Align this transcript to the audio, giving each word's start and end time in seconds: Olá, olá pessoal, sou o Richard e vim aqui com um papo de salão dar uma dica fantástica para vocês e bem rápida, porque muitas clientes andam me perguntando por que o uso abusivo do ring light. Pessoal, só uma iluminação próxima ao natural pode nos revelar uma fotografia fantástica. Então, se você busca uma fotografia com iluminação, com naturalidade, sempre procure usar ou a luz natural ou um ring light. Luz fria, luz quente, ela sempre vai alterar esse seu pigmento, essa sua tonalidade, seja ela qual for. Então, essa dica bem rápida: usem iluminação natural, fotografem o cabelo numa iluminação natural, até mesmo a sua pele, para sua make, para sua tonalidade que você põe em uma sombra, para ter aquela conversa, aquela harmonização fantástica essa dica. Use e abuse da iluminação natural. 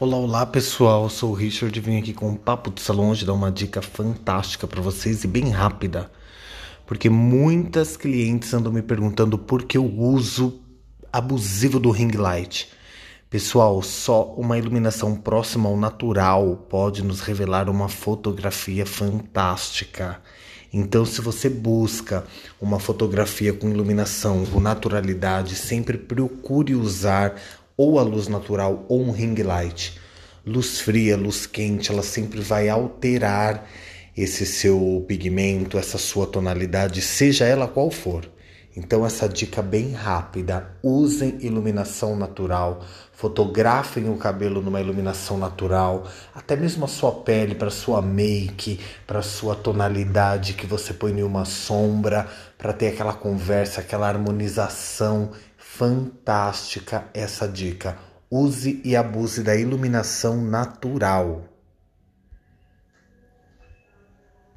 Olá, 0.00 0.16
olá 0.16 0.44
pessoal, 0.44 1.08
sou 1.08 1.30
o 1.30 1.34
Richard 1.34 1.78
e 1.78 1.80
vim 1.80 1.96
aqui 1.96 2.12
com 2.12 2.28
um 2.28 2.34
papo 2.34 2.68
de 2.68 2.80
salão 2.80 3.14
dar 3.14 3.32
uma 3.32 3.52
dica 3.52 3.80
fantástica 3.80 4.66
para 4.66 4.82
vocês 4.82 5.22
e 5.22 5.28
bem 5.28 5.50
rápida, 5.50 6.10
porque 6.84 7.08
muitas 7.08 7.96
clientes 7.96 8.52
andam 8.52 8.72
me 8.72 8.82
perguntando 8.82 9.38
por 9.38 9.62
que 9.62 9.78
o 9.78 10.00
uso 10.00 10.60
abusivo 11.12 11.78
do 11.78 11.92
ring 11.92 12.10
light. 12.10 12.68
Pessoal, 13.30 13.80
só 13.82 14.34
uma 14.34 14.58
iluminação 14.58 15.14
próxima 15.14 15.68
ao 15.68 15.76
natural 15.76 16.66
pode 16.68 17.00
nos 17.04 17.20
revelar 17.20 17.70
uma 17.70 17.88
fotografia 17.88 18.84
fantástica. 18.84 20.20
Então, 20.72 21.06
se 21.06 21.20
você 21.20 21.48
busca 21.48 22.24
uma 22.60 22.80
fotografia 22.80 23.52
com 23.52 23.70
iluminação, 23.70 24.44
com 24.46 24.58
naturalidade, 24.58 25.54
sempre 25.54 25.96
procure 25.96 26.74
usar 26.74 27.40
ou 27.76 27.98
a 27.98 28.02
luz 28.02 28.28
natural 28.28 28.84
ou 28.88 29.02
um 29.02 29.10
ring 29.10 29.34
light. 29.42 29.98
Luz 30.46 30.80
fria, 30.80 31.16
luz 31.16 31.46
quente, 31.46 31.90
ela 31.90 32.02
sempre 32.02 32.40
vai 32.40 32.68
alterar 32.68 33.66
esse 34.16 34.46
seu 34.46 35.04
pigmento, 35.08 35.78
essa 35.78 35.98
sua 35.98 36.26
tonalidade, 36.26 37.00
seja 37.00 37.46
ela 37.46 37.66
qual 37.66 37.90
for. 37.90 38.28
Então, 38.76 39.06
essa 39.06 39.28
dica 39.28 39.62
bem 39.62 39.92
rápida: 39.92 40.76
usem 40.82 41.38
iluminação 41.40 42.16
natural, 42.16 42.84
fotografem 43.12 44.10
o 44.10 44.16
cabelo 44.16 44.60
numa 44.60 44.80
iluminação 44.80 45.38
natural, 45.38 46.08
até 46.34 46.56
mesmo 46.56 46.84
a 46.84 46.88
sua 46.88 47.12
pele, 47.12 47.54
para 47.54 47.70
sua 47.70 48.02
make, 48.02 48.80
para 49.06 49.22
sua 49.22 49.54
tonalidade 49.54 50.54
que 50.54 50.66
você 50.66 50.92
põe 50.92 51.12
em 51.12 51.22
uma 51.22 51.44
sombra, 51.44 52.28
para 52.58 52.72
ter 52.72 52.88
aquela 52.88 53.12
conversa, 53.12 53.80
aquela 53.80 54.08
harmonização 54.08 55.30
fantástica 55.76 57.06
essa 57.12 57.48
dica. 57.48 57.98
Use 58.30 58.80
e 58.84 58.94
abuse 58.94 59.42
da 59.42 59.56
iluminação 59.56 60.40
natural. 60.40 61.53